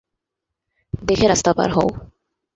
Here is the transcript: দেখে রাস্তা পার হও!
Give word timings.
দেখে 1.03 1.25
রাস্তা 1.27 1.51
পার 1.57 1.69
হও! 1.71 1.89